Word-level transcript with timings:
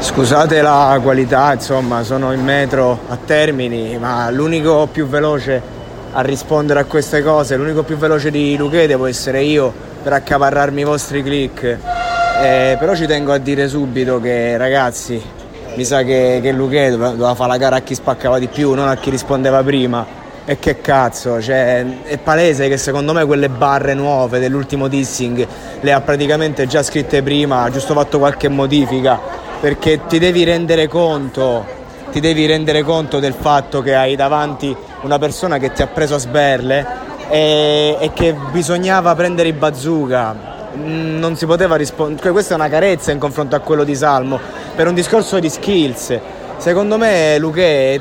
Scusate 0.00 0.62
la 0.62 0.98
qualità, 1.02 1.52
insomma, 1.52 2.02
sono 2.02 2.32
in 2.32 2.42
metro 2.42 3.00
a 3.08 3.18
Termini, 3.24 3.98
ma 3.98 4.30
l'unico 4.30 4.88
più 4.90 5.06
veloce 5.06 5.60
a 6.12 6.20
rispondere 6.20 6.80
a 6.80 6.84
queste 6.84 7.22
cose, 7.22 7.56
l'unico 7.56 7.82
più 7.82 7.96
veloce 7.96 8.30
di 8.30 8.56
Luchè 8.56 8.86
devo 8.86 9.06
essere 9.06 9.42
io 9.42 9.72
per 10.02 10.12
accaparrarmi 10.12 10.80
i 10.80 10.84
vostri 10.84 11.22
click. 11.22 11.62
Eh, 12.40 12.76
però 12.78 12.94
ci 12.94 13.06
tengo 13.06 13.32
a 13.32 13.38
dire 13.38 13.66
subito 13.66 14.20
che 14.20 14.56
ragazzi, 14.56 15.20
mi 15.74 15.84
sa 15.84 16.02
che, 16.02 16.38
che 16.42 16.52
Luchè 16.52 16.90
doveva, 16.90 17.10
doveva 17.10 17.34
fare 17.34 17.50
la 17.50 17.56
gara 17.56 17.76
a 17.76 17.80
chi 17.80 17.94
spaccava 17.94 18.38
di 18.38 18.46
più, 18.46 18.74
non 18.74 18.88
a 18.88 18.96
chi 18.96 19.10
rispondeva 19.10 19.62
prima. 19.62 20.06
E 20.44 20.58
che 20.58 20.80
cazzo, 20.80 21.42
cioè, 21.42 21.84
è 22.04 22.16
palese 22.16 22.68
che 22.68 22.78
secondo 22.78 23.12
me 23.12 23.26
quelle 23.26 23.50
barre 23.50 23.92
nuove 23.92 24.38
dell'ultimo 24.38 24.88
dissing 24.88 25.46
le 25.80 25.92
ha 25.92 26.00
praticamente 26.00 26.66
già 26.66 26.82
scritte 26.82 27.22
prima, 27.22 27.64
ha 27.64 27.70
giusto 27.70 27.92
fatto 27.92 28.18
qualche 28.18 28.48
modifica, 28.48 29.20
perché 29.60 30.06
ti 30.06 30.18
devi 30.18 30.44
rendere 30.44 30.86
conto, 30.86 31.64
ti 32.10 32.20
devi 32.20 32.46
rendere 32.46 32.82
conto 32.82 33.18
del 33.18 33.34
fatto 33.34 33.82
che 33.82 33.94
hai 33.94 34.14
davanti 34.14 34.74
una 35.02 35.18
persona 35.18 35.58
che 35.58 35.72
ti 35.72 35.82
ha 35.82 35.86
preso 35.86 36.14
a 36.14 36.18
sberle 36.18 36.86
e, 37.28 37.96
e 37.98 38.12
che 38.12 38.34
bisognava 38.50 39.14
prendere 39.14 39.48
i 39.48 39.52
bazooka. 39.52 40.56
Non 40.74 41.36
si 41.36 41.46
poteva 41.46 41.76
rispondere, 41.76 42.30
questa 42.30 42.52
è 42.52 42.56
una 42.56 42.68
carezza 42.68 43.10
in 43.10 43.18
confronto 43.18 43.56
a 43.56 43.60
quello 43.60 43.84
di 43.84 43.94
Salmo, 43.96 44.38
per 44.76 44.86
un 44.86 44.94
discorso 44.94 45.38
di 45.38 45.48
skills. 45.48 46.18
Secondo 46.58 46.96
me 46.96 47.38
Luque 47.38 48.00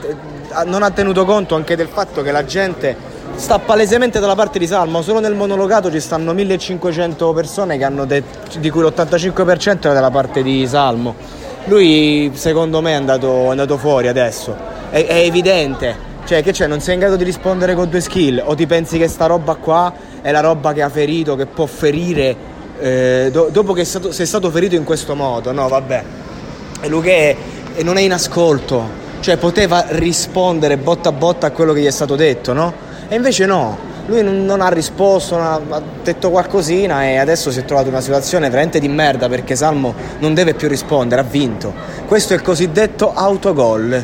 non 0.66 0.84
ha 0.84 0.92
tenuto 0.92 1.26
conto 1.26 1.56
anche 1.56 1.76
del 1.76 1.88
fatto 1.88 2.22
che 2.22 2.32
la 2.32 2.46
gente 2.46 2.96
sta 3.36 3.60
palesemente 3.60 4.20
dalla 4.20 4.36
parte 4.36 4.60
di 4.60 4.68
Salmo, 4.68 5.02
solo 5.02 5.20
nel 5.20 5.36
monologato 5.36 5.92
ci 5.92 6.00
stanno 6.00 6.34
1500 6.34 7.34
persone 7.34 7.78
detto, 7.78 8.58
di 8.60 8.70
cui 8.70 8.82
l'85% 8.82 9.78
era 9.82 9.94
dalla 9.94 10.12
parte 10.12 10.42
di 10.42 10.66
Salmo. 10.68 11.37
Lui 11.68 12.32
secondo 12.34 12.82
me 12.82 12.92
è 12.92 12.96
andato, 12.96 13.48
è 13.48 13.50
andato 13.50 13.78
fuori 13.78 14.08
adesso, 14.08 14.56
è, 14.90 15.06
è 15.06 15.18
evidente. 15.20 16.06
Cioè, 16.26 16.44
che 16.44 16.52
c'è? 16.52 16.68
Non 16.68 16.82
sei 16.82 16.96
in 16.96 17.00
grado 17.00 17.16
di 17.16 17.24
rispondere 17.24 17.74
con 17.74 17.90
due 17.90 18.02
skill? 18.02 18.42
O 18.44 18.54
ti 18.54 18.66
pensi 18.68 18.98
che 18.98 19.08
sta 19.08 19.28
roba 19.28 19.56
qua 19.56 19.94
è 20.22 20.32
la 20.32 20.42
roba 20.42 20.74
che 20.74 20.82
ha 20.82 20.90
ferito, 20.90 21.36
che 21.36 21.46
può 21.46 21.66
ferire 21.66 22.36
eh, 22.80 23.30
do- 23.32 23.50
dopo 23.52 23.74
che 23.74 23.86
stato, 23.86 24.12
sei 24.12 24.26
stato 24.26 24.50
ferito 24.52 24.76
in 24.76 24.84
questo 24.84 25.16
modo? 25.16 25.52
No, 25.52 25.68
vabbè. 25.68 26.04
E 26.82 26.88
è- 27.76 27.84
non 27.84 27.98
è 27.98 28.02
in 28.02 28.14
ascolto, 28.14 28.90
cioè 29.20 29.38
poteva 29.38 29.86
rispondere 29.90 30.78
botta 30.78 31.10
a 31.10 31.12
botta 31.12 31.48
a 31.48 31.52
quello 31.52 31.74
che 31.74 31.82
gli 31.82 31.86
è 31.86 31.92
stato 31.92 32.16
detto, 32.16 32.54
no? 32.54 32.74
E 33.08 33.16
invece 33.16 33.46
no, 33.46 33.78
lui 34.08 34.24
non, 34.24 34.46
non 34.46 34.62
ha 34.62 34.70
risposto, 34.70 35.36
non 35.38 35.46
ha, 35.46 35.76
ha 35.76 35.82
detto 36.04 36.30
qualcosina 36.30 37.04
e 37.04 37.18
adesso 37.18 37.52
si 37.52 37.60
è 37.60 37.66
trovato 37.66 37.88
in 37.88 37.94
una 37.94 38.02
situazione 38.02 38.50
veramente 38.50 38.80
di 38.80 38.88
merda 38.88 39.30
perché 39.30 39.56
Salmo 39.56 39.94
non 40.20 40.34
deve 40.34 40.54
più 40.54 40.68
rispondere, 40.68 41.22
ha 41.22 41.26
vinto. 41.26 41.74
Questo 42.08 42.34
è 42.34 42.36
il 42.38 42.42
cosiddetto 42.42 43.14
autogol. 43.14 44.04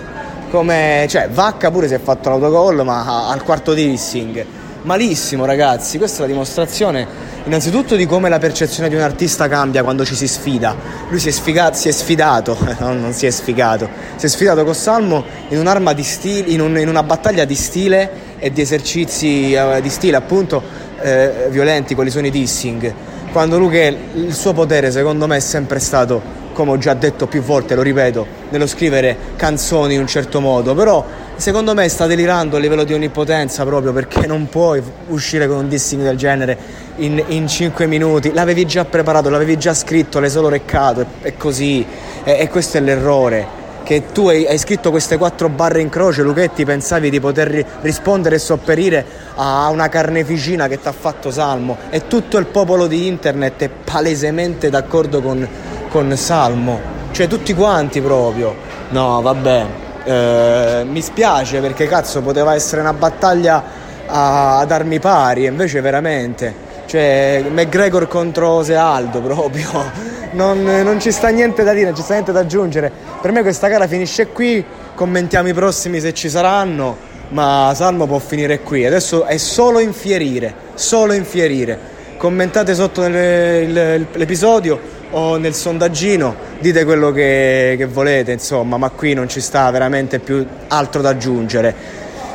Come, 0.50 1.08
cioè, 1.10 1.30
Vacca 1.30 1.72
pure 1.72 1.88
si 1.88 1.96
è 1.96 2.00
fatto 2.00 2.30
l'autogol, 2.30 2.84
ma 2.84 3.28
al 3.30 3.44
quarto 3.44 3.74
di 3.74 3.90
dissing. 3.90 4.46
Malissimo, 4.84 5.46
ragazzi. 5.46 5.98
Questa 5.98 6.18
è 6.18 6.22
la 6.22 6.28
dimostrazione, 6.28 7.08
innanzitutto, 7.46 7.96
di 7.96 8.06
come 8.06 8.28
la 8.30 8.38
percezione 8.38 8.90
di 8.90 8.96
un 8.96 9.02
artista 9.02 9.48
cambia 9.48 9.82
quando 9.82 10.04
ci 10.06 10.14
si 10.14 10.28
sfida. 10.28 10.76
Lui 11.10 11.20
si 11.20 11.30
è, 11.30 11.32
sfiga- 11.32 11.74
si 11.74 11.88
è 11.88 11.92
sfidato, 11.92 12.58
no, 12.80 12.94
non 12.94 13.14
si 13.14 13.26
è 13.26 13.32
sfigato, 13.32 13.90
si 14.18 14.26
è 14.26 14.30
sfidato 14.30 14.64
con 14.66 14.76
Salmo 14.76 15.24
in 15.48 15.58
un'arma 15.58 15.94
di 15.94 16.04
stile, 16.04 16.50
in, 16.50 16.60
un- 16.62 16.78
in 16.78 16.90
una 16.90 17.02
battaglia 17.02 17.46
di 17.46 17.56
stile 17.56 18.33
e 18.44 18.52
di 18.52 18.60
esercizi 18.60 19.54
eh, 19.54 19.80
di 19.82 19.88
stile, 19.88 20.18
appunto, 20.18 20.62
eh, 21.00 21.48
violenti, 21.50 21.96
quali 21.96 22.10
sono 22.10 22.28
i 22.28 22.30
dissing. 22.30 22.94
Quando 23.32 23.58
Luque, 23.58 23.98
il 24.16 24.34
suo 24.34 24.52
potere, 24.52 24.92
secondo 24.92 25.28
me, 25.28 25.38
è 25.38 25.40
sempre 25.40 25.80
stato 25.80 26.42
come 26.52 26.72
ho 26.72 26.78
già 26.78 26.94
detto 26.94 27.26
più 27.26 27.42
volte, 27.42 27.74
lo 27.74 27.82
ripeto, 27.82 28.28
nello 28.50 28.68
scrivere 28.68 29.16
canzoni 29.38 29.94
in 29.94 30.02
un 30.02 30.08
certo 30.08 30.42
modo, 30.42 30.76
però 30.76 31.04
secondo 31.38 31.74
me 31.74 31.88
sta 31.88 32.06
delirando 32.06 32.58
a 32.58 32.60
livello 32.60 32.84
di 32.84 32.94
onnipotenza 32.94 33.64
proprio 33.64 33.92
perché 33.94 34.28
non 34.28 34.48
puoi 34.50 34.84
uscire 35.08 35.48
con 35.48 35.58
un 35.58 35.70
dissing 35.70 36.04
del 36.04 36.18
genere 36.18 36.58
in, 36.98 37.24
in 37.30 37.48
5 37.48 37.88
minuti, 37.88 38.34
l'avevi 38.34 38.66
già 38.66 38.84
preparato, 38.86 39.30
l'avevi 39.30 39.58
già 39.58 39.74
scritto, 39.74 40.20
l'hai 40.20 40.30
solo 40.30 40.50
reccato 40.50 41.04
e 41.22 41.36
così, 41.38 41.84
e 42.26 42.48
questo 42.50 42.78
è 42.78 42.82
l'errore. 42.82 43.63
Che 43.84 44.04
tu 44.14 44.30
hai, 44.30 44.48
hai 44.48 44.58
scritto 44.58 44.92
queste 44.92 45.18
quattro 45.18 45.50
barre 45.50 45.82
in 45.82 45.90
croce, 45.90 46.22
Luchetti, 46.22 46.64
pensavi 46.64 47.10
di 47.10 47.20
poter 47.20 47.48
ri- 47.50 47.66
rispondere 47.82 48.36
e 48.36 48.40
sopperire 48.40 49.06
a 49.36 49.68
una 49.70 49.90
carneficina 49.90 50.70
che 50.70 50.80
ti 50.80 50.88
ha 50.88 50.94
fatto 50.94 51.32
Salmo 51.32 51.78
e 51.90 52.08
tutto 52.08 52.38
il 52.38 52.46
popolo 52.46 52.88
di 52.88 53.08
internet 53.08 53.64
è 53.64 53.70
palesemente 53.70 54.70
d'accordo 54.70 55.22
con, 55.22 55.46
con 55.90 56.16
Salmo, 56.16 56.80
cioè 57.12 57.28
tutti 57.28 57.54
quanti 57.54 58.00
proprio. 58.00 58.56
No, 58.92 59.22
vabbè, 59.22 59.66
eh, 60.06 60.86
mi 60.88 61.02
spiace 61.02 61.60
perché 61.60 61.86
cazzo 61.86 62.22
poteva 62.22 62.56
essere 62.56 62.80
una 62.80 62.94
battaglia 62.94 63.64
a- 64.08 64.60
ad 64.60 64.72
armi 64.72 65.00
pari, 65.00 65.44
invece 65.44 65.82
veramente. 65.82 66.72
Cioè, 66.86 67.44
McGregor 67.50 68.08
contro 68.08 68.64
Sealdo 68.64 69.20
proprio. 69.20 70.13
Non, 70.34 70.64
non 70.64 71.00
ci 71.00 71.12
sta 71.12 71.28
niente 71.30 71.64
da 71.64 71.74
dire, 71.74 71.86
non 71.86 71.96
ci 71.96 72.02
sta 72.02 72.14
niente 72.14 72.32
da 72.32 72.40
aggiungere. 72.40 72.92
Per 73.22 73.32
me 73.32 73.42
questa 73.44 73.68
gara 73.68 73.88
finisce 73.88 74.28
qui, 74.28 74.64
commentiamo 74.96 75.48
i 75.48 75.54
prossimi 75.54 76.00
se 76.00 76.14
ci 76.14 76.28
saranno, 76.30 76.98
ma 77.30 77.72
Salmo 77.76 78.08
può 78.08 78.18
finire 78.20 78.62
qui. 78.62 78.86
Adesso 78.86 79.26
è 79.26 79.38
solo 79.38 79.80
infierire, 79.80 80.54
solo 80.74 81.14
infierire. 81.14 81.78
Commentate 82.18 82.74
sotto 82.74 83.04
il- 83.06 84.08
l'episodio 84.12 84.80
o 85.12 85.38
nel 85.38 85.54
sondaggino, 85.54 86.36
dite 86.60 86.84
quello 86.84 87.12
che, 87.12 87.76
che 87.78 87.86
volete, 87.86 88.32
insomma, 88.32 88.78
ma 88.78 88.90
qui 88.90 89.14
non 89.14 89.30
ci 89.30 89.40
sta 89.40 89.70
veramente 89.70 90.18
più 90.20 90.44
altro 90.70 91.02
da 91.02 91.10
aggiungere. 91.10 91.76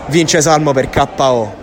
Vince 0.06 0.40
Salmo 0.40 0.72
per 0.72 0.88
KO. 0.88 1.55